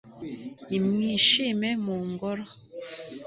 [0.69, 2.45] nimwishime, mu ngoro